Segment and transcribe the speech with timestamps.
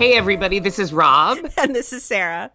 [0.00, 1.36] Hey, everybody, this is Rob.
[1.58, 2.50] And this is Sarah.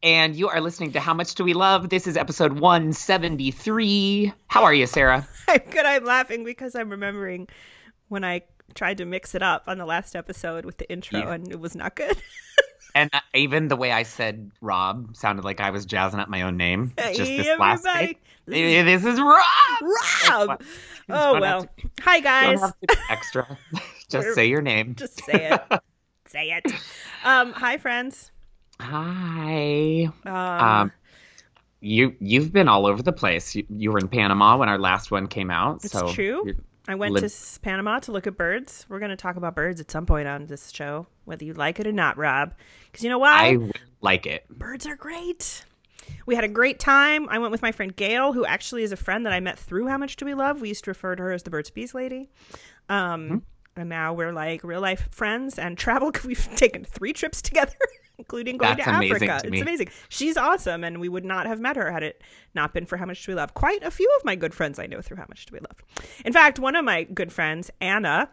[0.00, 1.88] And you are listening to How Much Do We Love?
[1.88, 4.32] This is episode 173.
[4.46, 5.26] How are you, Sarah?
[5.48, 5.84] I'm good.
[5.84, 7.48] I'm laughing because I'm remembering
[8.06, 8.42] when I
[8.76, 11.32] tried to mix it up on the last episode with the intro yeah.
[11.32, 12.16] and it was not good.
[12.94, 16.42] and uh, even the way I said Rob sounded like I was jazzing up my
[16.42, 16.92] own name.
[16.96, 18.16] Just hey, this last day.
[18.46, 19.42] This, this is Rob.
[20.30, 20.62] Rob.
[21.08, 21.64] Oh well.
[21.64, 21.68] To,
[22.02, 22.60] Hi guys.
[23.10, 23.58] extra.
[24.08, 24.94] Just say your name.
[24.94, 25.80] Just say it.
[26.34, 26.72] Say it.
[27.24, 28.32] Um, hi friends.
[28.80, 30.10] Hi.
[30.26, 30.92] Um, um,
[31.80, 33.54] you you've been all over the place.
[33.54, 35.84] You, you, were in Panama when our last one came out.
[35.84, 36.54] It's so true.
[36.88, 38.84] I went li- to Panama to look at birds.
[38.88, 41.80] We're going to talk about birds at some point on this show, whether you like
[41.80, 42.52] it or not, Rob.
[42.90, 43.52] Because you know why?
[43.54, 43.70] I
[44.02, 44.46] like it.
[44.50, 45.64] Birds are great.
[46.26, 47.28] We had a great time.
[47.30, 49.86] I went with my friend Gail, who actually is a friend that I met through
[49.86, 50.60] How Much Do We Love.
[50.60, 52.28] We used to refer to her as the Birds Bees lady.
[52.90, 53.36] Um, mm-hmm.
[53.76, 56.12] And now we're like real life friends and travel.
[56.24, 57.74] We've taken three trips together.
[58.18, 59.40] including going That's to Africa.
[59.42, 59.88] To it's amazing.
[60.08, 62.22] She's awesome, and we would not have met her had it
[62.54, 63.54] not been for How Much Do We Love.
[63.54, 65.82] Quite a few of my good friends I know through How Much Do We Love.
[66.24, 68.30] In fact, one of my good friends, Anna,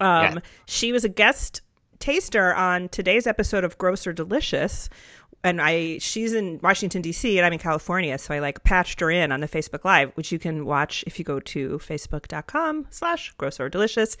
[0.00, 0.38] um, yeah.
[0.66, 1.62] she was a guest
[1.98, 4.88] taster on today's episode of Gross or Delicious.
[5.42, 7.38] And I, she's in Washington D.C.
[7.38, 10.30] and I'm in California, so I like patched her in on the Facebook Live, which
[10.30, 14.18] you can watch if you go to facebook.com/slash gross or delicious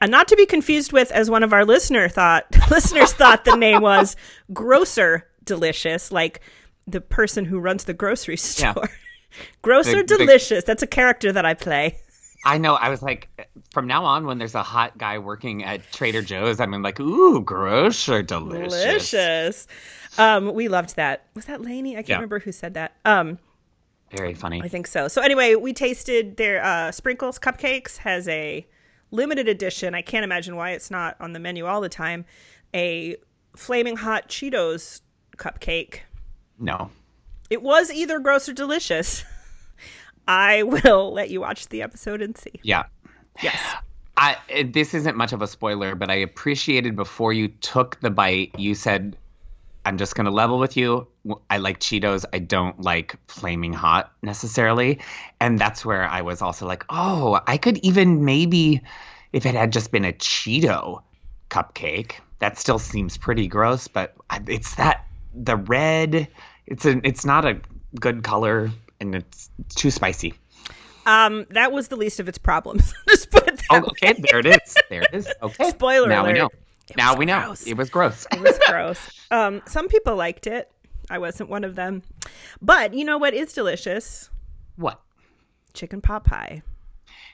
[0.00, 3.56] and not to be confused with as one of our listener thought listeners thought the
[3.56, 4.16] name was
[4.52, 6.40] grocer delicious like
[6.86, 9.44] the person who runs the grocery store yeah.
[9.62, 11.98] grocer the, delicious the, that's a character that i play
[12.44, 13.28] i know i was like
[13.70, 17.40] from now on when there's a hot guy working at trader joe's i'm like ooh
[17.40, 19.66] grocer delicious delicious
[20.18, 22.16] um we loved that was that laney i can't yeah.
[22.16, 23.38] remember who said that um
[24.16, 28.66] very funny i think so so anyway we tasted their uh sprinkles cupcakes has a
[29.14, 29.94] limited edition.
[29.94, 32.26] I can't imagine why it's not on the menu all the time.
[32.74, 33.16] A
[33.56, 35.00] flaming hot Cheetos
[35.38, 36.00] cupcake.
[36.58, 36.90] No.
[37.48, 39.24] It was either gross or delicious.
[40.26, 42.60] I will let you watch the episode and see.
[42.62, 42.84] Yeah.
[43.42, 43.60] Yes.
[44.16, 44.36] I,
[44.72, 48.74] this isn't much of a spoiler, but I appreciated before you took the bite, you
[48.74, 49.16] said,
[49.84, 51.06] I'm just going to level with you.
[51.50, 52.24] I like Cheetos.
[52.32, 55.00] I don't like flaming hot necessarily.
[55.40, 58.82] And that's where I was also like, oh, I could even maybe,
[59.32, 61.02] if it had just been a Cheeto
[61.50, 63.88] cupcake, that still seems pretty gross.
[63.88, 66.28] But uh, it's that the red.
[66.66, 67.00] It's a.
[67.06, 67.60] It's not a
[68.00, 68.70] good color,
[69.04, 70.34] and it's too spicy.
[71.06, 72.94] Um, that was the least of its problems.
[73.08, 74.76] just put it oh, okay, there it is.
[74.88, 75.28] There it is.
[75.42, 75.70] Okay.
[75.70, 76.32] Spoiler now alert.
[76.32, 76.48] we know.
[76.88, 77.66] It now we gross.
[77.66, 78.26] know it was gross.
[78.32, 78.98] it was gross.
[79.30, 80.70] Um, some people liked it.
[81.10, 82.02] I wasn't one of them.
[82.62, 84.30] But you know what is delicious?
[84.76, 85.00] What?
[85.74, 86.62] Chicken pot pie.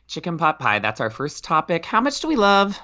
[0.08, 0.78] Chicken pot pie.
[0.78, 1.84] That's our first topic.
[1.84, 2.78] How much do we love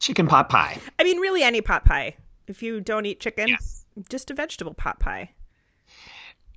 [0.00, 0.78] chicken pot pie?
[0.98, 2.16] I mean, really, any pot pie.
[2.48, 3.84] If you don't eat chicken, yes.
[4.08, 5.30] just a vegetable pot pie.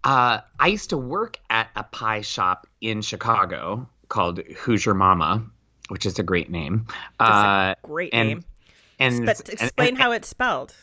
[0.05, 5.43] Uh, I used to work at a pie shop in Chicago called Hoosier Mama,
[5.89, 6.85] which is a great name.
[7.19, 8.45] Uh, great and, name.
[8.99, 10.75] And, Spe- explain and, how it's spelled.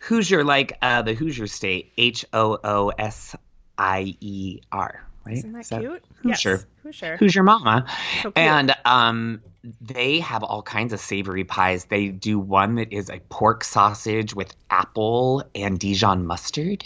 [0.00, 3.36] Hoosier, like uh, the Hoosier State, H O O S
[3.78, 5.06] I E R.
[5.24, 5.36] Right?
[5.36, 6.04] Isn't that, Is that cute?
[6.22, 6.50] Hoosier.
[6.50, 6.66] Yes.
[6.82, 7.16] Hoosier.
[7.18, 7.86] Hoosier Mama.
[8.22, 9.42] So and um,
[9.80, 11.84] they have all kinds of savory pies.
[11.84, 16.84] They do one that is a pork sausage with apple and Dijon mustard.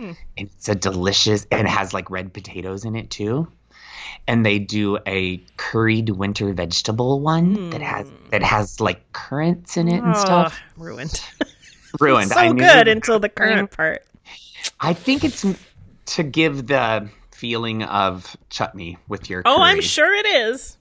[0.00, 0.12] Hmm.
[0.38, 3.48] And it's a delicious, and it has like red potatoes in it too
[4.26, 7.70] and they do a curried winter vegetable one mm.
[7.72, 8.28] that has hmm.
[8.30, 10.60] that has like currants in it and oh, stuff.
[10.76, 11.22] Ruined.
[12.00, 12.30] ruined.
[12.30, 14.04] so good until the currant part.
[14.80, 15.44] I think it's
[16.06, 19.42] to give the feeling of chutney with your.
[19.44, 19.64] Oh, curry.
[19.64, 20.76] I'm sure it is.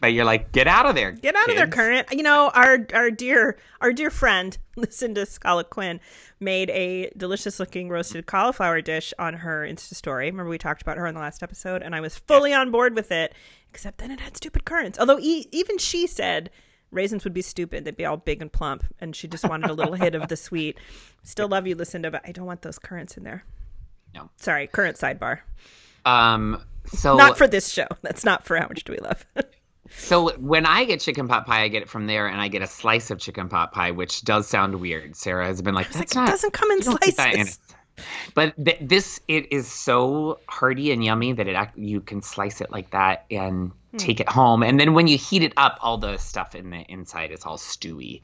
[0.00, 1.12] But you're like, get out of there.
[1.12, 1.52] Get out kids.
[1.52, 2.08] of there, current.
[2.12, 4.56] You know, our our dear our dear friend,
[4.90, 6.00] Lucinda Scala Quinn,
[6.38, 10.26] made a delicious looking roasted cauliflower dish on her Insta story.
[10.26, 12.94] Remember we talked about her in the last episode, and I was fully on board
[12.94, 13.34] with it,
[13.70, 14.98] except then it had stupid currants.
[14.98, 16.50] Although e- even she said
[16.90, 19.74] raisins would be stupid; they'd be all big and plump, and she just wanted a
[19.74, 20.78] little hit of the sweet.
[21.22, 23.44] Still love you, Lucinda, but I don't want those currants in there.
[24.14, 25.40] No, sorry, current sidebar.
[26.04, 27.86] Um, so not for this show.
[28.02, 29.24] That's not for how much do we love.
[29.96, 32.62] So when I get chicken pot pie, I get it from there, and I get
[32.62, 35.16] a slice of chicken pot pie, which does sound weird.
[35.16, 37.58] Sarah has been like, "That's like, not." It doesn't come in slices.
[38.34, 42.70] But th- this it is so hearty and yummy that it you can slice it
[42.70, 43.96] like that and hmm.
[43.96, 44.62] take it home.
[44.62, 47.58] And then when you heat it up, all the stuff in the inside is all
[47.58, 48.22] stewy.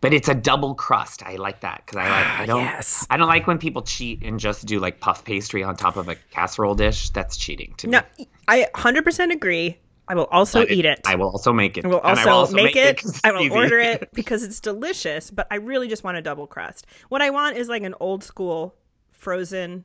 [0.00, 1.22] But it's a double crust.
[1.22, 3.06] I like that because I like I don't yes.
[3.10, 6.08] I don't like when people cheat and just do like puff pastry on top of
[6.08, 7.10] a casserole dish.
[7.10, 8.28] That's cheating to no, me.
[8.48, 9.78] I 100% agree
[10.08, 11.00] I will also eat it.
[11.06, 11.84] I will also make it.
[11.84, 12.98] I will also, also make, it.
[13.04, 13.54] it's I will easy.
[13.54, 16.86] order it because it's delicious, but I really just want a double crust.
[17.08, 18.74] What I want is like an old school
[19.10, 19.84] frozen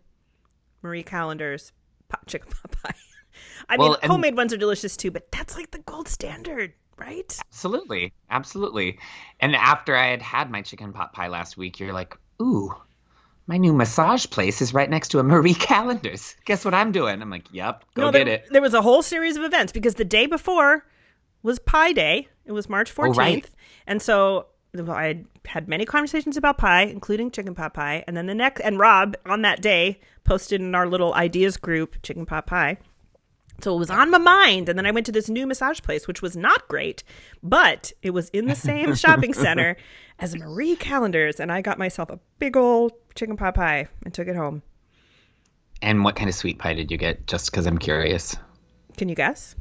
[0.81, 1.71] Marie Callender's
[2.09, 2.95] pot, chicken pot pie.
[3.69, 6.73] I mean, Well, and- homemade ones are delicious too, but that's like the gold standard,
[6.97, 7.37] right?
[7.47, 8.97] Absolutely, absolutely.
[9.39, 12.73] And after I had had my chicken pot pie last week, you're like, ooh,
[13.47, 16.35] my new massage place is right next to a Marie Callender's.
[16.45, 17.21] Guess what I'm doing?
[17.21, 18.47] I'm like, yep, go no, get there, it.
[18.51, 20.85] there was a whole series of events because the day before
[21.43, 22.27] was Pie Day.
[22.45, 23.07] It was March 14th.
[23.07, 23.49] Oh, right.
[23.87, 28.03] And so I had had many conversations about pie, including chicken pot pie.
[28.05, 32.01] And then the next, and Rob on that day posted in our little ideas group,
[32.03, 32.77] chicken pot pie.
[33.61, 34.69] So it was on my mind.
[34.69, 37.03] And then I went to this new massage place, which was not great,
[37.41, 39.77] but it was in the same shopping center
[40.19, 41.39] as Marie Callender's.
[41.39, 44.61] And I got myself a big old chicken pot pie and took it home.
[45.81, 47.27] And what kind of sweet pie did you get?
[47.27, 48.35] Just because I'm curious.
[48.95, 49.55] Can you guess?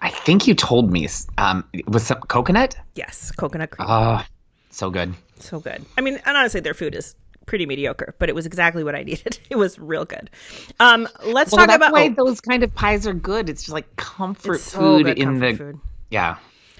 [0.00, 1.08] I think you told me.
[1.38, 2.76] Um, was some coconut?
[2.94, 3.88] Yes, coconut cream.
[3.90, 4.22] Oh,
[4.70, 5.14] so good.
[5.40, 5.84] so good.
[5.96, 7.14] I mean, and honestly, their food is
[7.48, 9.40] pretty mediocre, but it was exactly what I needed.
[9.50, 10.30] It was real good.
[10.78, 11.92] Um, let's Well, talk about.
[11.92, 13.48] why oh, those kind of pies are good.
[13.48, 15.80] It's just like comfort so food good, in comfort the food.
[16.10, 16.36] yeah.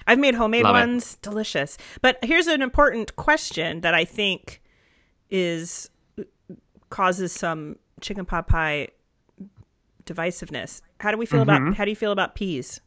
[0.07, 0.79] I've made homemade Love it.
[0.79, 1.77] ones, delicious.
[2.01, 4.61] But here's an important question that I think
[5.29, 5.89] is
[6.89, 8.87] causes some chicken pot pie
[10.05, 10.81] divisiveness.
[10.99, 11.65] How do we feel Mm-hmm.
[11.67, 12.81] about how do you feel about peas?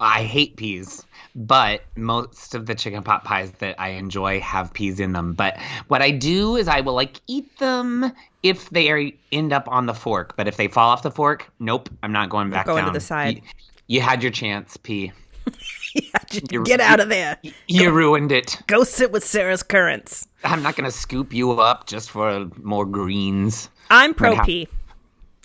[0.00, 1.04] I hate peas,
[1.34, 5.32] but most of the chicken pot pies that I enjoy have peas in them.
[5.32, 5.58] But
[5.88, 8.12] what I do is I will like eat them
[8.42, 10.36] if they are, end up on the fork.
[10.36, 13.00] But if they fall off the fork, nope, I'm not going back going to the
[13.00, 13.36] side.
[13.36, 13.42] You,
[13.86, 15.12] you had your chance, pea.
[16.64, 17.38] Get out of there.
[17.68, 18.60] You ruined it.
[18.66, 20.26] Go sit with Sarah's currants.
[20.44, 23.70] I'm not gonna scoop you up just for more greens.
[23.90, 24.68] I'm pro pea.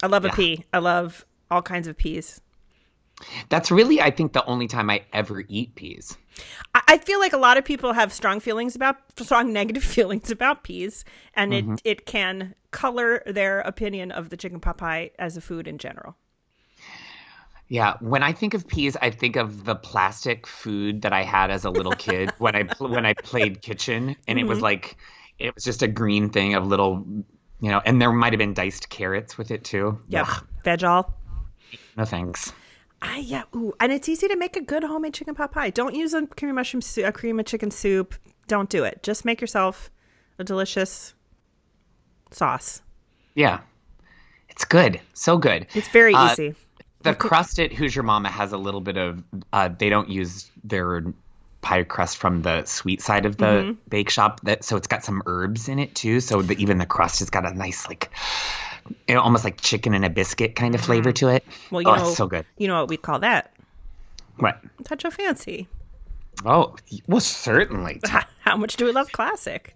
[0.03, 0.65] I love a pea.
[0.73, 2.41] I love all kinds of peas.
[3.49, 6.17] That's really, I think, the only time I ever eat peas.
[6.73, 10.63] I feel like a lot of people have strong feelings about strong negative feelings about
[10.63, 11.03] peas,
[11.33, 11.75] and Mm-hmm.
[11.75, 15.77] it it can color their opinion of the chicken pot pie as a food in
[15.77, 16.15] general.
[17.67, 21.49] Yeah, when I think of peas, I think of the plastic food that I had
[21.51, 24.61] as a little kid when I when I played kitchen, and it was Mm-hmm.
[24.61, 24.97] like
[25.39, 27.05] it was just a green thing of little,
[27.61, 30.01] you know, and there might have been diced carrots with it too.
[30.09, 31.13] Yep, Ugh, Veg-All.
[31.95, 32.53] no thanks.
[33.01, 35.69] I yeah, ooh, and it's easy to make a good homemade chicken pot pie.
[35.71, 38.15] Don't use a cream of mushroom soup, a cream of chicken soup.
[38.47, 39.01] Don't do it.
[39.01, 39.89] Just make yourself
[40.37, 41.13] a delicious
[42.31, 42.81] sauce.
[43.35, 43.61] Yeah,
[44.49, 45.67] it's good, so good.
[45.73, 46.55] It's very Uh, easy.
[47.03, 49.23] The crust at Hoosier Mama has a little bit of.
[49.51, 51.03] Uh, they don't use their
[51.61, 53.71] pie crust from the sweet side of the Mm-hmm.
[53.89, 54.41] bake shop.
[54.41, 56.19] That so it's got some herbs in it too.
[56.19, 58.11] So the, even the crust has got a nice like,
[59.07, 61.45] you know, almost like chicken and a biscuit kind of flavor to it.
[61.45, 61.75] Mm-hmm.
[61.75, 62.45] Well, you oh, know, it's so good.
[62.57, 63.53] you know what we call that?
[64.37, 64.59] What?
[64.83, 65.67] Touch of fancy.
[66.45, 66.75] Oh,
[67.07, 68.01] well, certainly.
[68.39, 69.75] How much do we love classic?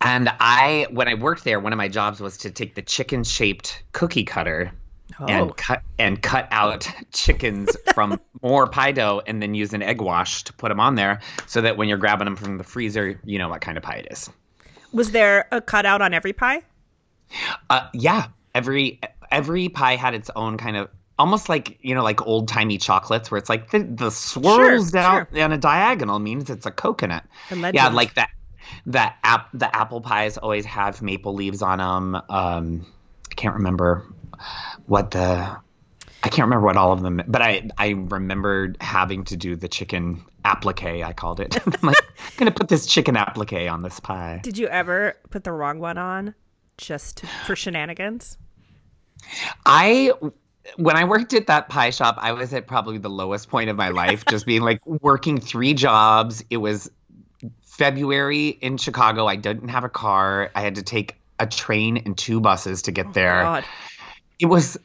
[0.00, 3.82] And I, when I worked there, one of my jobs was to take the chicken-shaped
[3.92, 4.72] cookie cutter
[5.18, 5.26] Oh.
[5.26, 10.00] and cut and cut out chickens from more pie dough, and then use an egg
[10.00, 13.20] wash to put them on there, so that when you're grabbing them from the freezer,
[13.24, 14.30] you know what kind of pie it is.
[14.92, 16.62] Was there a cutout on every pie?
[17.68, 20.88] Uh, yeah, every every pie had its own kind of.
[21.18, 25.02] Almost like you know, like old timey chocolates, where it's like the, the swirls Sure,
[25.02, 25.44] down sure.
[25.44, 27.24] on a diagonal means it's a coconut.
[27.50, 28.30] Yeah, like that.
[28.86, 32.22] That app, the apple pies always have maple leaves on them.
[32.30, 32.86] Um,
[33.30, 34.06] I can't remember
[34.86, 35.20] what the.
[36.22, 39.68] I can't remember what all of them, but I I remembered having to do the
[39.68, 41.04] chicken applique.
[41.04, 41.54] I called it.
[41.66, 44.40] I'm like, I'm gonna put this chicken applique on this pie.
[44.42, 46.34] Did you ever put the wrong one on
[46.80, 48.36] just to, for shenanigans?
[49.66, 50.12] I
[50.76, 53.76] when I worked at that pie shop, I was at probably the lowest point of
[53.76, 56.44] my life, just being like working three jobs.
[56.50, 56.90] It was
[57.62, 59.26] February in Chicago.
[59.26, 60.50] I didn't have a car.
[60.54, 63.42] I had to take a train and two buses to get oh, there.
[63.42, 63.64] God.
[64.38, 64.78] It was,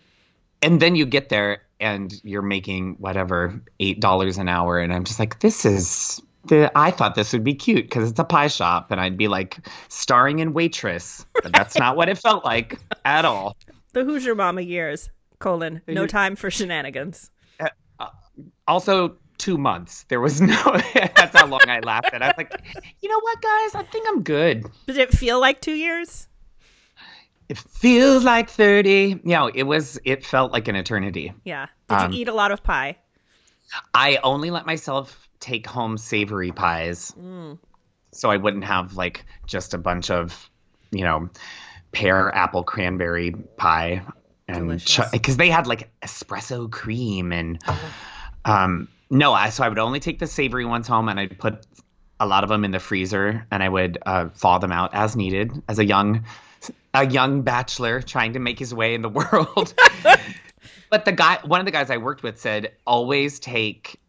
[0.62, 5.04] and then you get there and you're making whatever eight dollars an hour, and I'm
[5.04, 6.22] just like, this is.
[6.48, 9.28] The, I thought this would be cute because it's a pie shop, and I'd be
[9.28, 9.58] like
[9.90, 13.56] starring in waitress, but that's not what it felt like at all.
[13.94, 15.10] The Hoosier Mama years,
[15.40, 17.32] colon, no time for shenanigans.
[18.68, 20.06] also two months.
[20.10, 20.56] There was no.
[20.94, 22.22] that's how long I lasted.
[22.22, 22.54] I was like,
[23.02, 23.76] you know what, guys?
[23.76, 24.66] I think I'm good.
[24.88, 26.28] Did it feel like two years?
[27.48, 29.20] It feels like thirty.
[29.24, 30.00] You know, it was.
[30.04, 31.34] It felt like an eternity.
[31.44, 31.68] Yeah.
[31.90, 32.98] Did Um, you eat a lot of pie?
[33.94, 37.14] I only let myself take home savory pies,
[38.12, 40.50] so I wouldn't have like just a bunch of,
[40.92, 41.30] you know,
[41.92, 44.02] pear, apple, cranberry pie.
[44.48, 44.70] and
[45.12, 47.60] because they had like espresso cream and
[48.46, 51.66] um no I so I would only take the savory ones home and I'd put
[52.20, 55.16] a lot of them in the freezer and I would uh, thaw them out as
[55.16, 56.24] needed as a young
[56.94, 59.74] a young bachelor trying to make his way in the world.
[60.90, 64.00] But the guy one of the guys I worked with said always take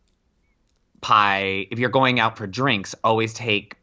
[1.00, 3.76] pie if you're going out for drinks always take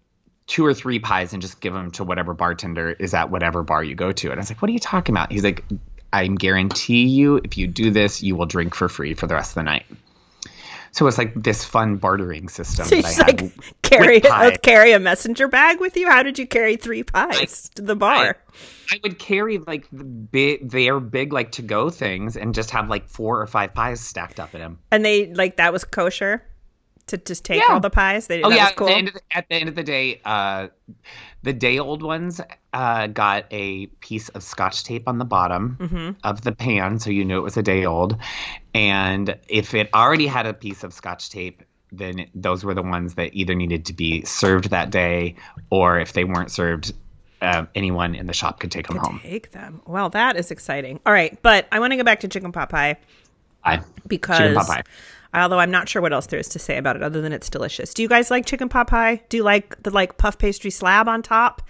[0.48, 3.82] two or three pies and just give them to whatever bartender is at whatever bar
[3.84, 4.30] you go to.
[4.30, 5.32] And I was like what are you talking about?
[5.32, 5.64] He's like
[6.12, 9.52] I guarantee you if you do this you will drink for free for the rest
[9.52, 9.86] of the night
[10.94, 14.24] so it's like this fun bartering system So you that just I had like carry
[14.24, 16.08] uh, carry a messenger bag with you.
[16.08, 18.38] How did you carry three pies to the bar?
[18.92, 22.90] I would carry like the big, their big like to go things and just have
[22.90, 24.80] like four or five pies stacked up in them.
[24.92, 26.44] and they like that was kosher
[27.08, 27.74] to just take Yeah.
[27.74, 28.28] all the pies.
[28.28, 28.88] They Oh yeah, cool.
[28.88, 30.68] at, the end of the, at the end of the day, uh,
[31.44, 32.40] the day old ones
[32.72, 36.12] uh, got a piece of scotch tape on the bottom Mm-hmm.
[36.24, 38.18] of the pan, so you knew it was a day old.
[38.74, 43.16] And if it already had a piece of scotch tape, then those were the ones
[43.16, 45.36] that either needed to be served that day,
[45.70, 46.94] or if they weren't served,
[47.42, 49.20] uh, anyone in the shop could take them home.
[49.22, 49.82] Take them.
[49.86, 51.00] Well, that is exciting.
[51.06, 52.96] All right, but I want to go back to chicken pot pie
[53.64, 54.84] I, because Chicken pot pie.
[55.34, 57.50] Although I'm not sure what else there is to say about it other than it's
[57.50, 57.94] delicious.
[57.94, 59.22] Do you guys like chicken pot pie?
[59.30, 61.62] Do you like the like puff pastry slab on top?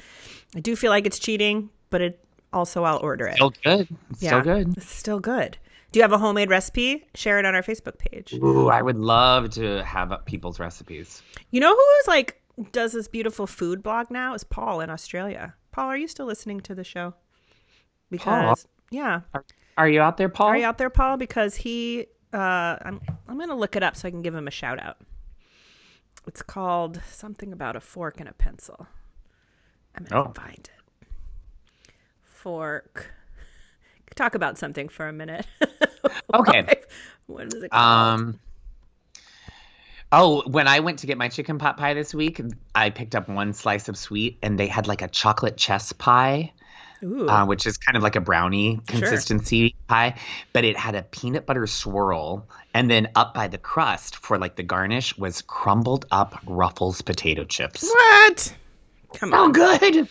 [0.55, 2.19] I do feel like it's cheating, but it
[2.51, 3.35] also I'll order it.
[3.35, 3.87] still good.
[4.11, 4.77] It's Still good.
[4.77, 5.57] It's still good.
[5.91, 7.05] Do you have a homemade recipe?
[7.13, 8.33] Share it on our Facebook page.
[8.33, 11.21] Ooh, I would love to have people's recipes.
[11.51, 12.39] You know who's like
[12.71, 14.33] does this beautiful food blog now?
[14.33, 15.55] Is Paul in Australia.
[15.71, 17.15] Paul, are you still listening to the show?
[18.11, 19.21] Because yeah,
[19.75, 20.47] Are you out there, Paul?
[20.49, 21.17] are you out there, Paul?
[21.17, 24.51] Because he, uh, I'm I'm gonna look it up so I can give him a
[24.51, 24.97] shout out.
[26.27, 28.87] It's called something about a fork and a pencil.
[29.95, 30.33] I'm gonna Oh.
[30.33, 31.07] find it.
[32.23, 33.11] Fork.
[34.15, 35.45] Talk about something for a minute.
[36.33, 36.67] Okay.
[37.27, 38.19] what is it called?
[38.19, 38.39] Um.
[40.11, 42.41] Oh, when I went to get my chicken pot pie this week,
[42.75, 46.53] I picked up one slice of sweet, and they had like a chocolate chess pie.
[47.03, 50.15] Uh, which is kind of like a brownie consistency pie,
[50.53, 54.55] but it had a peanut butter swirl, and then up by the crust for like
[54.55, 57.83] the garnish was crumbled up Ruffles potato chips.
[57.83, 58.55] what?
[59.13, 59.49] Come on.
[59.49, 60.07] Oh, good.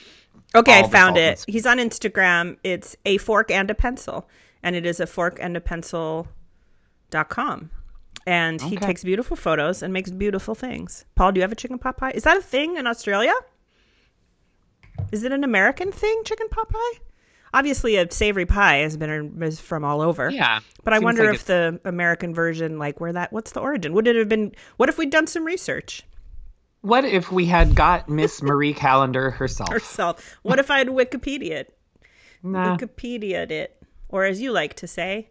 [0.55, 1.45] Okay, I all the found it.
[1.49, 2.57] He's on Instagram.
[2.63, 4.29] It's a fork and a pencil,
[4.63, 6.29] and it is a fork and a pencil
[7.11, 7.71] dot com.
[8.27, 11.05] And he takes beautiful photos and makes beautiful things.
[11.17, 12.13] Paul, do you have a chicken pot pie?
[12.13, 13.35] Is that a thing in Australia?
[15.13, 16.93] Is it an American thing, chicken pot pie?
[17.55, 20.31] Obviously, a savory pie has been is from all over.
[20.31, 23.93] Yeah, But I wonder like if the American version, like where that, what's the origin?
[23.93, 24.55] Would it have been?
[24.79, 26.03] What if we'd done some research
[26.81, 29.71] What if we had got Miss Marie Callender herself?
[29.71, 30.39] herself?
[30.43, 31.79] What if I had Wikipedia it?
[32.43, 35.29] Nah, Wikipedia it, or as you like to say,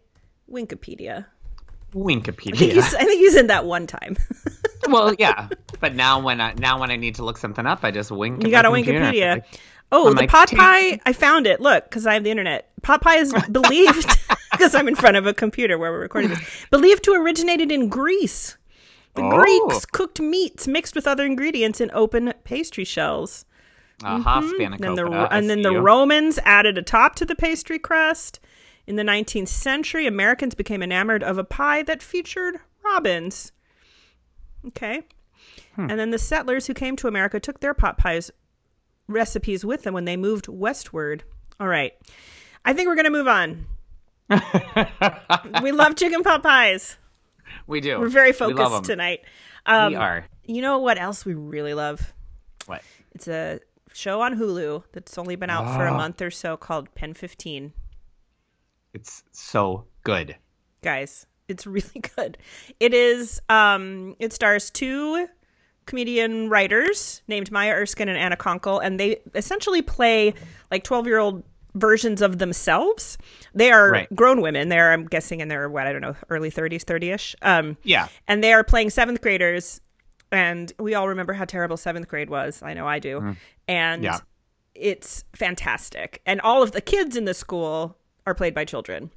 [1.94, 2.54] Winkipedia.
[2.54, 4.16] I think, he's, I think he's in that one time.
[4.88, 5.48] well, yeah,
[5.80, 8.42] but now when I now when I need to look something up, I just wink.
[8.42, 8.70] you got a.
[8.70, 9.34] Wikipedia.
[9.36, 9.60] Like,
[9.94, 10.98] Oh, I'm the like, pot pie!
[11.04, 11.60] I found it.
[11.60, 12.70] Look, because I have the internet.
[12.80, 14.06] Pot pie is believed
[14.50, 16.40] because I'm in front of a computer where we're recording this.
[16.70, 18.56] Believed to originated in Greece.
[19.14, 19.30] The Oh.
[19.30, 23.44] Greeks cooked meats mixed with other ingredients in open pastry shells.
[24.02, 24.76] Aha, mm-hmm.
[24.78, 25.28] Then the, spanakopita.
[25.30, 25.80] I and then the you.
[25.80, 28.40] Romans added a top to the pastry crust.
[28.86, 33.52] In the 19th century, Americans became enamored of a pie that featured robins.
[34.68, 35.02] Okay.
[35.76, 35.90] Hmm.
[35.90, 38.30] And then the settlers who came to America took their pot pies
[39.08, 41.22] recipes with them when they moved westward.
[41.60, 41.92] All right.
[42.64, 43.66] I think we're going to move on.
[45.62, 46.96] we love chicken pot pies.
[47.66, 47.98] we do.
[48.00, 48.82] We're very We focused 'em.
[48.82, 49.20] tonight.
[49.66, 50.26] Um, we are.
[50.44, 52.12] You know what else we really love?
[52.66, 52.82] What?
[53.12, 53.60] It's a
[53.92, 55.96] show on Hulu that's only been out for a Ah.
[55.96, 57.72] month or so called Pen 15.
[58.94, 60.36] It's so good.
[60.82, 62.38] Guys, it's really good.
[62.80, 65.28] It is um it stars two
[65.86, 70.32] comedian writers named Maya Erskine and Anna Konkle and they essentially play
[70.70, 71.42] like 12-year-old
[71.74, 73.18] versions of themselves.
[73.54, 74.14] They are Right.
[74.14, 74.68] grown women.
[74.68, 77.34] They're I'm guessing in their what I don't know, early 30s, 30ish.
[77.42, 78.08] Um Yeah.
[78.28, 79.80] and they are playing seventh graders
[80.30, 83.34] and we all remember how terrible seventh grade was i know i do
[83.68, 84.04] and Mm.
[84.04, 84.18] Yeah.
[84.74, 89.10] it's fantastic and all of the kids in the school are played by children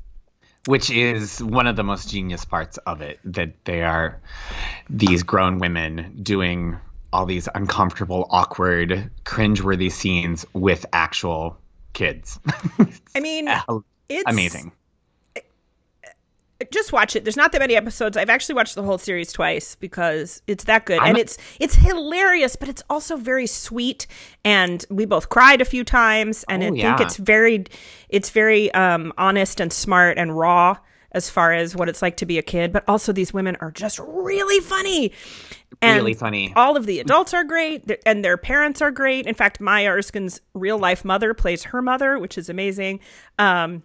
[0.65, 4.19] Which is one of the most genius parts of it that they are
[4.89, 6.77] these grown women doing
[7.13, 11.57] all these uncomfortable, awkward, cringeworthy scenes with actual
[11.93, 12.39] kids.
[13.15, 13.47] i mean
[14.09, 14.71] it's Amazing.
[16.71, 17.25] Just watch it.
[17.25, 18.15] There's not that many episodes.
[18.15, 21.75] I've actually watched the whole series twice because it's that good, I'm and it's it's
[21.75, 24.07] hilarious, but it's also very sweet.
[24.43, 26.95] And we both cried a few times, and oh, I yeah.
[26.95, 27.65] think it's very,
[28.09, 30.77] it's very um, honest and smart and raw
[31.11, 32.71] as far as what it's like to be a kid.
[32.71, 35.11] But also, these women are just really funny.
[35.81, 36.53] And really funny.
[36.55, 39.25] All of the adults are great, and their parents are great.
[39.25, 43.01] In fact, Maya Erskine's real life mother plays her mother, which is amazing.
[43.37, 43.83] Um,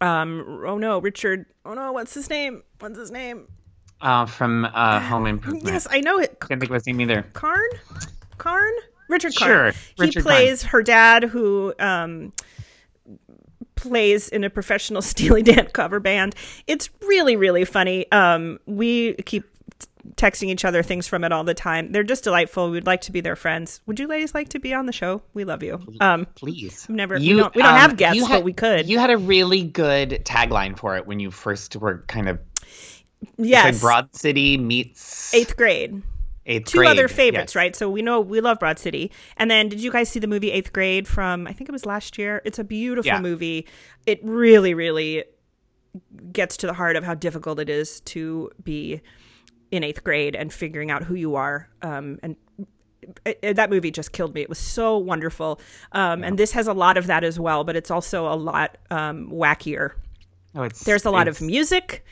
[0.00, 2.62] um oh no richard oh no what's his name?
[2.78, 3.48] What's his name?
[4.00, 5.66] Uh from uh home improvement.
[5.66, 6.38] Yes i know it.
[6.40, 7.22] Can't think of his name either.
[7.32, 7.68] Karn?
[8.38, 8.72] Karn?
[9.08, 9.72] Richard karn.
[9.72, 10.70] Sure richard he plays karn.
[10.70, 12.32] her dad who um
[13.74, 16.34] plays in a professional steely dan cover band.
[16.66, 18.10] It's really really funny.
[18.12, 19.44] Um we keep
[20.16, 21.92] texting each other things from it all the time.
[21.92, 22.70] They're just delightful.
[22.70, 23.80] We'd like to be their friends.
[23.86, 25.22] Would you ladies like to be on the show?
[25.34, 25.80] We love you.
[26.00, 26.88] Um, Please.
[26.88, 27.18] Never.
[27.18, 28.88] You, we don't, we don't um, have guests, had, but we could.
[28.88, 32.38] You had a really good tagline for it when you first were kind of.
[33.36, 33.80] Yes.
[33.80, 36.02] Broad City meets eighth grade.
[36.46, 36.90] Eighth Two grade.
[36.90, 37.56] other favorites, yes.
[37.56, 37.76] right?
[37.76, 39.12] So we know we love Broad City.
[39.36, 41.46] And then, did you guys see the movie Eighth Grade from?
[41.46, 42.40] I think it was last year.
[42.44, 43.20] It's a beautiful yeah.
[43.20, 43.66] movie.
[44.06, 45.24] It really, really
[46.32, 49.02] gets to the heart of how difficult it is to be
[49.70, 51.68] in eighth grade and figuring out who you are.
[51.82, 52.36] Um, and
[53.24, 54.42] it, it, that movie just killed me.
[54.42, 55.60] It was so wonderful.
[55.92, 56.28] Um, yeah.
[56.28, 59.30] And this has a lot of that as well, but it's also a lot um,
[59.30, 59.92] wackier.
[60.54, 62.04] Oh, it's, There's a lot of music.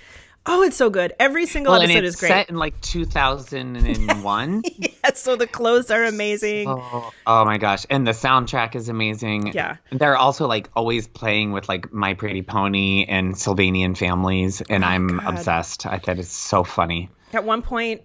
[0.49, 1.13] Oh, it's so good.
[1.19, 2.29] Every single well, episode is great.
[2.29, 4.63] Set in like 2001.
[4.77, 6.69] yeah, so the clothes are amazing.
[6.69, 9.49] Oh, oh, my gosh, and the soundtrack is amazing.
[9.49, 14.85] Yeah, they're also like always playing with like My Pretty Pony and Sylvanian families, and
[14.85, 15.35] oh, I'm God.
[15.35, 15.85] obsessed.
[15.85, 17.11] I thought it's so funny.
[17.33, 18.03] At one point,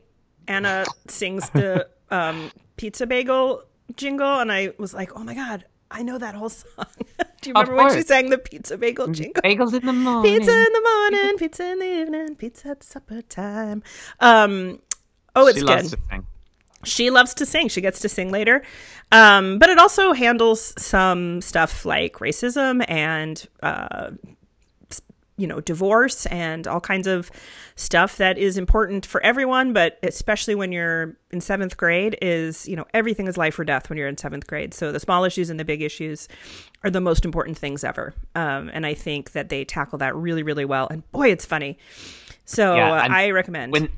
[0.47, 3.63] Anna sings the um, pizza bagel
[3.95, 6.85] jingle, and I was like, "Oh my god, I know that whole song."
[7.41, 9.41] Do you remember when she sang the pizza bagel mm, jingle?
[9.41, 13.21] Bagels in the morning, pizza in the morning, pizza in the evening, pizza at supper
[13.23, 13.81] time.
[14.19, 14.79] Um,
[15.35, 15.69] oh, it's she good.
[15.69, 16.27] Loves to sing.
[16.83, 17.67] She loves to sing.
[17.67, 18.63] She gets to sing later.
[19.11, 24.11] Um, but it also handles some stuff like racism and uh,
[25.37, 27.31] you know, divorce and all kinds of
[27.75, 32.75] stuff that is important for everyone, but especially when you're in seventh grade, is, you
[32.75, 34.73] know, everything is life or death when you're in seventh grade.
[34.73, 36.27] So the small issues and the big issues
[36.83, 38.13] are the most important things ever.
[38.35, 40.87] Um, and I think that they tackle that really, really well.
[40.89, 41.77] And boy, it's funny.
[42.45, 43.71] So yeah, I recommend.
[43.71, 43.89] When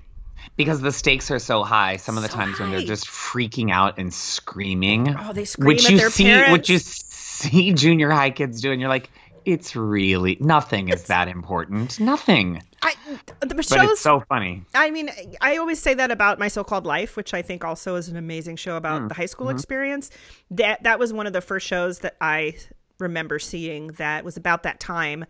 [0.56, 2.64] because the stakes are so high some of the so times high.
[2.64, 6.52] when they're just freaking out and screaming oh they scream which you see parents.
[6.52, 9.10] which you see junior high kids do and you're like
[9.46, 12.00] it's really nothing is that important.
[12.00, 12.62] Nothing.
[12.82, 12.94] I,
[13.42, 14.64] the shows, but it's so funny.
[14.74, 15.10] I mean,
[15.42, 18.58] I always say that about my so-called life, which I think also is an amazing
[18.58, 19.08] show about mm.
[19.10, 19.56] the high school mm-hmm.
[19.56, 20.10] experience.
[20.52, 22.56] That that was one of the first shows that I
[23.00, 25.26] remember seeing that was about that time,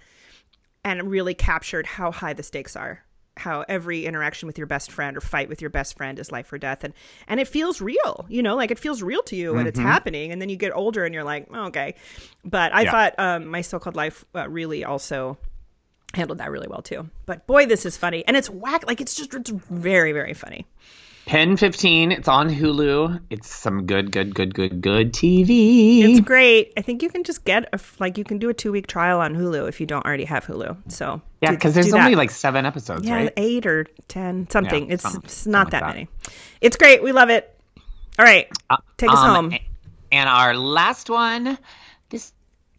[0.83, 3.03] and really captured how high the stakes are
[3.35, 6.51] how every interaction with your best friend or fight with your best friend is life
[6.53, 6.83] or death.
[6.83, 6.93] And
[7.27, 9.57] and it feels real you know like it feels real to you mm-hmm.
[9.57, 10.31] when it's happening.
[10.31, 11.95] And then you get older and you're like oh, okay.
[12.45, 12.91] But i yeah.
[12.91, 15.37] thought um, my so-called life uh, really also
[16.13, 17.09] handled that really well too.
[17.25, 18.25] But boy this is funny.
[18.25, 20.67] And it's whack like it's just it's very very funny
[21.25, 22.11] Pen 15.
[22.11, 23.21] It's on Hulu.
[23.29, 26.03] It's some good, good, good, good, good TV.
[26.03, 26.73] It's great.
[26.75, 29.21] I think you can just get a like you can do a two week trial
[29.21, 30.91] on Hulu if you don't already have Hulu.
[30.91, 33.33] So yeah, because there's only like seven episodes, yeah, right?
[33.37, 34.87] eight or ten, something.
[34.87, 36.09] Yeah, it's it's not that, like that, many.
[36.59, 37.01] It's great.
[37.01, 37.57] We love it.
[38.19, 39.59] All right, uh, take us um, home.
[40.11, 41.57] And our last one.
[42.09, 42.33] This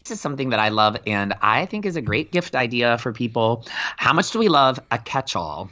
[0.04, 3.12] this is something that I love and I think is a great gift idea for
[3.12, 3.64] people.
[3.96, 5.70] How much do we love a catch-all?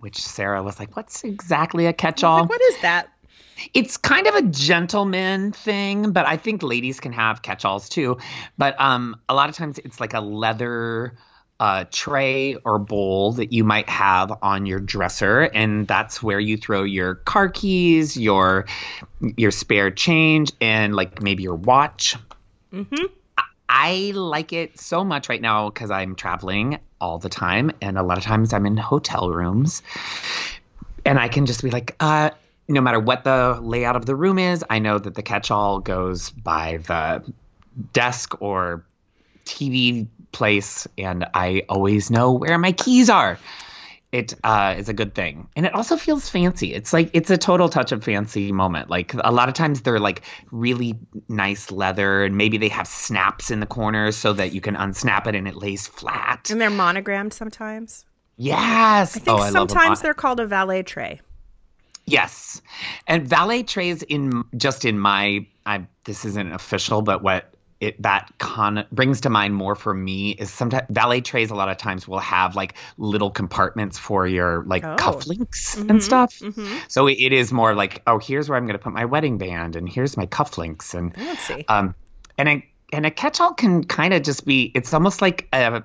[0.00, 3.08] Which Sarah was like, "What's exactly a catch-all?" Like, what is that?
[3.74, 8.18] It's kind of a gentleman thing, but I think ladies can have catch-alls too.
[8.56, 11.14] But um, a lot of times it's like a leather
[11.60, 16.56] uh, tray or bowl that you might have on your dresser, and that's where you
[16.56, 18.66] throw your car keys, your
[19.36, 22.16] your spare change, and like maybe your watch.
[22.72, 23.06] Mm-hmm.
[23.68, 28.02] I like it so much right now because I'm traveling all the time, and a
[28.02, 29.82] lot of times I'm in hotel rooms,
[31.04, 32.30] and I can just be like, uh,
[32.68, 36.30] no matter what the layout of the room is, I know that the catch-all goes
[36.30, 37.32] by the
[37.92, 38.84] desk or
[39.44, 43.38] TV place, and I always know where my keys are
[44.10, 45.48] it uh, is a good thing.
[45.54, 46.72] And it also feels fancy.
[46.72, 48.88] It's like it's a total touch of fancy moment.
[48.88, 53.50] Like a lot of times they're like really nice leather and maybe they have snaps
[53.50, 56.48] in the corners so that you can unsnap it and it lays flat.
[56.50, 58.06] And they're monogrammed sometimes.
[58.36, 59.16] Yes.
[59.16, 61.20] I think oh, sometimes they're called a valet tray.
[62.06, 62.62] Yes.
[63.06, 68.32] And valet trays in just in my I this isn't official, but what it that
[68.38, 72.08] con brings to mind more for me is sometimes valet trays a lot of times
[72.08, 74.96] will have like little compartments for your like Oh.
[74.96, 76.34] cufflinks Mhm, and stuff.
[76.40, 76.80] mhm.
[76.88, 79.76] So it, is more like, oh, here's where I'm going to put my wedding band,
[79.76, 81.14] and here's my cufflinks, and
[81.68, 81.94] um,
[82.36, 84.72] and a and a catch-all can kind of just be.
[84.74, 85.84] It's almost like a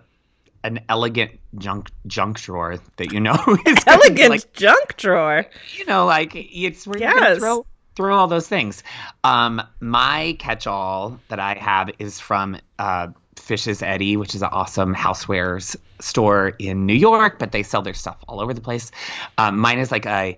[0.64, 3.34] an elegant junk junk drawer that you know
[3.68, 5.46] is Elegant like junk drawer.
[5.78, 8.84] you know, like it's where you're throw throw all those things.
[9.24, 14.96] Um, my catch-all that I have is from uh, Fishs Eddy, which is an awesome
[14.96, 18.92] housewares store in New York, but they sell their stuff all over the place.
[19.38, 20.38] Um, mine is like a,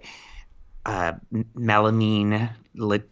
[0.86, 1.16] a
[1.56, 2.50] melamine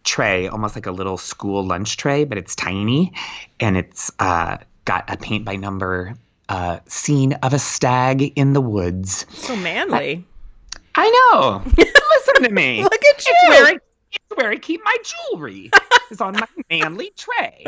[0.03, 3.13] tray, almost like a little school lunch tray, but it's tiny,
[3.59, 6.15] and it's uh, got a paint by number
[6.49, 9.25] uh, scene of a stag in the woods.
[9.31, 10.25] So manly.
[10.95, 11.61] I know.
[11.77, 12.83] Listen to me.
[12.83, 13.33] Look at you.
[13.47, 13.77] where I,
[14.13, 15.71] it's where I keep my jewelry.
[16.11, 17.63] It's on my manly tray.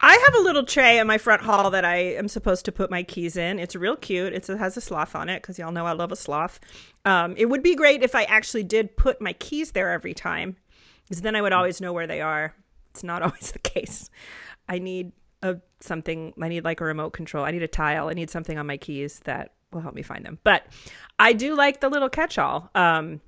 [0.00, 2.90] I have a little tray in my front hall that I am supposed to put
[2.90, 3.58] my keys in.
[3.58, 4.32] It's real cute.
[4.32, 6.60] It's, it has a sloth on it because y'all know I love a sloth.
[7.04, 10.56] Um, it would be great if I actually did put my keys there every time
[11.04, 12.54] because then I would always know where they are.
[12.90, 14.10] It's not always the case.
[14.68, 16.32] I need a something.
[16.40, 17.44] I need like a remote control.
[17.44, 18.08] I need a tile.
[18.08, 20.38] I need something on my keys that will help me find them.
[20.44, 20.66] But
[21.18, 22.70] I do like the little catch-all.
[22.74, 23.20] Um,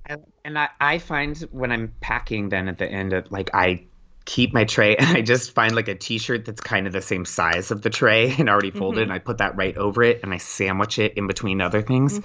[0.43, 3.85] And I, I find when I'm packing, then at the end of like I
[4.25, 7.25] keep my tray and I just find like a T-shirt that's kind of the same
[7.25, 10.33] size of the tray and already folded, and I put that right over it and
[10.33, 12.19] I sandwich it in between other things,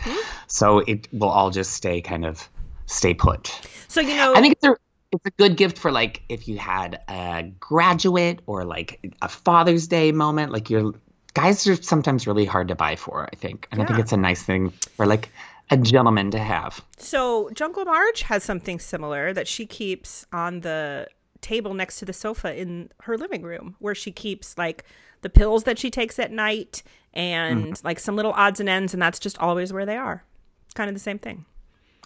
[0.46, 2.48] so it will all just stay kind of
[2.86, 3.46] stay put.
[3.88, 4.76] so you know, I think it's a
[5.12, 9.86] it's a good gift for like if you had a graduate or like a Father's
[9.86, 10.52] Day moment.
[10.52, 10.94] Like your
[11.34, 13.28] guys are sometimes really hard to buy for.
[13.32, 15.30] I think, and I think it's a nice thing for like
[15.70, 16.84] a gentleman to have.
[16.98, 21.08] So Jungle Marge has something similar that she keeps on the
[21.40, 24.84] table next to the sofa in her living room, where she keeps like
[25.22, 26.82] the pills that she takes at night
[27.14, 27.86] and mm-hmm.
[27.86, 30.24] like some little odds and ends, and that's just always where they are.
[30.64, 31.44] It's kind of the same thing.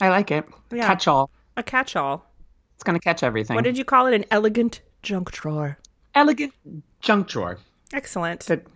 [0.01, 0.45] I like it.
[0.73, 0.87] Yeah.
[0.87, 1.31] Catch all.
[1.57, 2.27] A catch-all.
[2.75, 3.55] It's gonna catch everything.
[3.55, 4.15] What did you call it?
[4.15, 5.79] An elegant junk drawer.
[6.15, 6.53] Elegant
[7.01, 7.59] junk drawer.
[7.93, 8.41] Excellent.
[8.41, 8.67] That-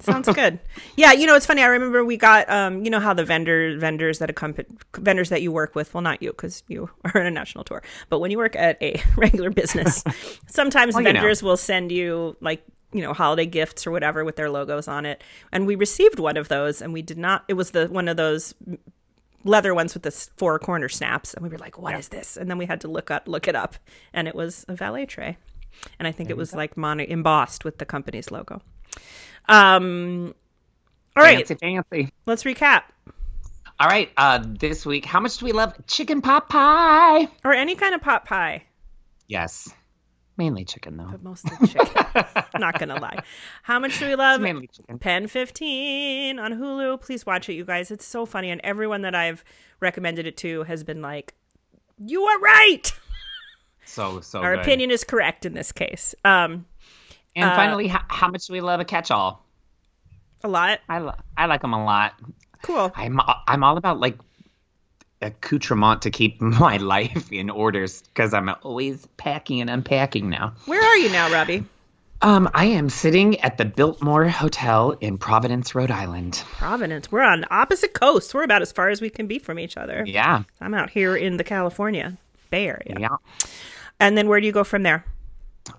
[0.00, 0.58] Sounds good.
[0.96, 1.62] Yeah, you know it's funny.
[1.62, 5.42] I remember we got um, you know how the vendor vendors that accompany vendors that
[5.42, 5.92] you work with.
[5.92, 8.82] Well, not you because you are on a national tour, but when you work at
[8.82, 10.02] a regular business,
[10.46, 11.20] sometimes Well, you know.
[11.20, 15.04] vendors will send you like you know holiday gifts or whatever with their logos on
[15.04, 15.22] it.
[15.52, 17.44] And we received one of those, and we did not.
[17.46, 18.54] It was the one of those
[19.44, 22.50] leather ones with the four corner snaps, and we were like, "What is this?" And
[22.50, 23.76] then we had to look up look it up,
[24.14, 25.36] and it was a valet tray,
[25.98, 28.62] and I think it was like mono embossed with the company's logo.
[29.48, 30.34] Um.
[31.16, 32.12] All right, Fancy, fancy.
[32.26, 32.82] let's recap.
[33.78, 34.10] All right.
[34.16, 37.28] Uh, this week, how much do we love chicken pot pie?
[37.44, 38.62] Or any kind of pot pie,
[39.28, 39.72] Yes,
[40.36, 41.08] mainly chicken though.
[41.10, 42.04] but mostly chicken.
[42.58, 43.20] Not gonna lie.
[43.62, 44.98] How much do we love mainly chicken.
[44.98, 47.00] Pen 15 on Hulu?
[47.00, 47.90] Please watch it, you guys.
[47.92, 49.44] It's so funny, and everyone that I've
[49.80, 51.34] recommended it to has been like,
[51.98, 52.92] "You are right.
[53.84, 54.40] So so.
[54.40, 54.62] Our good.
[54.62, 56.64] opinion is correct in this case." Um,
[57.36, 59.44] And uh, finally, how, how much do we love a catch-all?
[60.42, 60.80] a lot.
[60.88, 62.12] I lo- I like them a lot.
[62.62, 62.92] Cool.
[62.94, 63.18] I'm
[63.48, 64.18] I'm all about like
[65.22, 70.54] accoutrement to keep my life in orders because I'm always packing and unpacking now.
[70.66, 71.64] Where are you now, Robbie?
[72.22, 76.42] Um, I am sitting at the Biltmore Hotel in Providence, Rhode Island.
[76.56, 77.12] Providence.
[77.12, 78.32] We're on opposite coasts.
[78.32, 80.04] We're about as far as we can be from each other.
[80.06, 82.16] Yeah, I'm out here in the California
[82.50, 82.96] Bay Area.
[82.98, 83.16] yeah.
[84.00, 85.04] And then where do you go from there?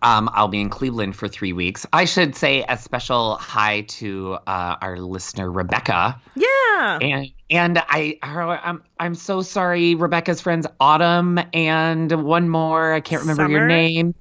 [0.02, 1.86] Um, I'll be in Cleveland for three weeks.
[1.94, 7.00] I should say a special hi to uh, our listener Rebecca, Yeah.
[7.02, 12.94] and and I I'm I'm so sorry, Rebecca's friends Autumn and one more.
[12.94, 14.16] I can't remember your name.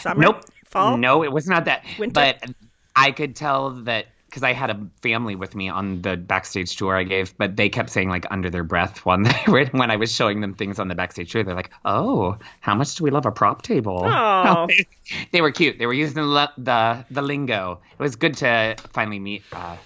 [0.00, 0.20] Summer?
[0.20, 0.44] Nope.
[0.64, 0.96] Fall?
[0.96, 1.84] No, it was not that.
[1.98, 2.12] Winter?
[2.14, 2.50] But
[2.96, 6.96] I could tell that because I had a family with me on the backstage tour
[6.96, 9.96] I gave, but they kept saying like under their breath when they were, when I
[9.96, 11.42] was showing them things on the backstage tour.
[11.42, 14.06] They're like, "Oh, how much do we love a prop table?"
[14.40, 14.68] Oh.
[15.32, 15.78] they were cute.
[15.78, 17.80] They were using the the, the lingo.
[17.92, 19.76] It was good to finally meet uh,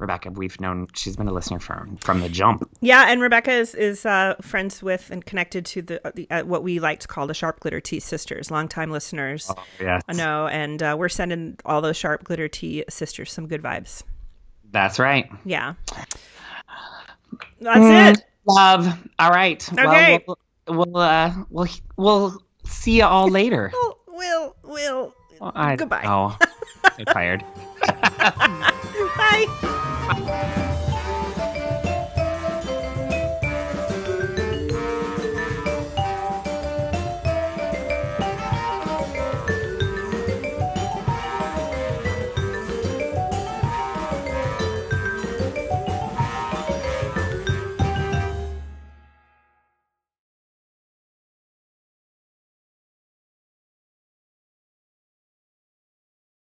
[0.00, 0.30] Rebecca.
[0.30, 2.68] We've known she's been a listener from from the jump.
[2.80, 6.62] Yeah, and Rebecca is, is uh, friends with and connected to the, the uh, what
[6.62, 9.50] we like to call the Sharp Glitter Tea sisters, longtime listeners.
[9.80, 13.62] Yes, I know, and uh, we're sending all those Sharp Glitter Tea sisters some good
[13.62, 14.02] vibes.
[14.70, 15.30] that's right.
[15.44, 15.74] Yeah,
[17.60, 18.26] that's it.
[18.46, 18.86] Love.
[19.18, 19.72] All right.
[19.72, 20.24] Okay.
[20.26, 23.70] Well, we'll we'll, uh, we'll we'll see you all later.
[23.72, 25.14] We'll, we'll, we'll.
[25.40, 26.04] I, Goodbye.
[26.04, 26.36] Oh,
[26.98, 27.44] I'm tired.
[29.20, 30.76] Bye.